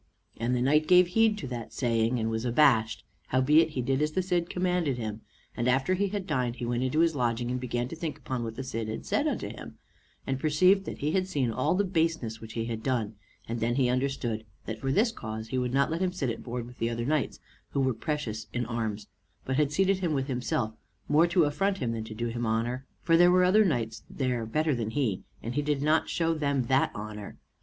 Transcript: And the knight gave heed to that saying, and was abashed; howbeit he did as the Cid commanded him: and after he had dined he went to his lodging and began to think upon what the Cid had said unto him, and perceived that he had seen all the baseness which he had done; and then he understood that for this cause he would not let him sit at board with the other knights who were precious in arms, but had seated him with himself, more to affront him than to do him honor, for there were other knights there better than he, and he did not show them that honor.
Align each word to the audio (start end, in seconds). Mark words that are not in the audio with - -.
And 0.37 0.55
the 0.55 0.63
knight 0.63 0.87
gave 0.87 1.09
heed 1.09 1.37
to 1.37 1.47
that 1.49 1.73
saying, 1.73 2.17
and 2.19 2.31
was 2.31 2.43
abashed; 2.43 3.03
howbeit 3.27 3.69
he 3.77 3.83
did 3.83 4.01
as 4.01 4.13
the 4.13 4.23
Cid 4.23 4.49
commanded 4.49 4.97
him: 4.97 5.21
and 5.55 5.67
after 5.67 5.93
he 5.93 6.07
had 6.07 6.25
dined 6.25 6.55
he 6.55 6.65
went 6.65 6.91
to 6.91 6.99
his 7.01 7.13
lodging 7.13 7.51
and 7.51 7.59
began 7.59 7.87
to 7.87 7.95
think 7.95 8.17
upon 8.17 8.43
what 8.43 8.55
the 8.55 8.63
Cid 8.63 8.87
had 8.87 9.05
said 9.05 9.27
unto 9.27 9.49
him, 9.49 9.77
and 10.25 10.39
perceived 10.39 10.85
that 10.85 10.97
he 10.97 11.11
had 11.11 11.27
seen 11.27 11.51
all 11.51 11.75
the 11.75 11.83
baseness 11.83 12.41
which 12.41 12.53
he 12.53 12.65
had 12.65 12.81
done; 12.81 13.13
and 13.47 13.59
then 13.59 13.75
he 13.75 13.89
understood 13.89 14.43
that 14.65 14.79
for 14.79 14.91
this 14.91 15.11
cause 15.11 15.49
he 15.49 15.59
would 15.59 15.71
not 15.71 15.91
let 15.91 16.01
him 16.01 16.11
sit 16.11 16.31
at 16.31 16.41
board 16.41 16.65
with 16.65 16.79
the 16.79 16.89
other 16.89 17.05
knights 17.05 17.39
who 17.69 17.79
were 17.79 17.93
precious 17.93 18.47
in 18.51 18.65
arms, 18.65 19.05
but 19.45 19.57
had 19.57 19.71
seated 19.71 19.99
him 19.99 20.15
with 20.15 20.25
himself, 20.25 20.73
more 21.07 21.27
to 21.27 21.43
affront 21.43 21.77
him 21.77 21.91
than 21.91 22.03
to 22.03 22.15
do 22.15 22.25
him 22.29 22.43
honor, 22.43 22.87
for 23.03 23.17
there 23.17 23.29
were 23.29 23.43
other 23.43 23.63
knights 23.63 24.01
there 24.09 24.47
better 24.47 24.73
than 24.73 24.89
he, 24.89 25.21
and 25.43 25.53
he 25.53 25.61
did 25.61 25.83
not 25.83 26.09
show 26.09 26.33
them 26.33 26.63
that 26.63 26.89
honor. 26.95 27.37